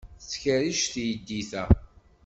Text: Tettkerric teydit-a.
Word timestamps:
Tettkerric 0.19 0.81
teydit-a. 0.93 1.63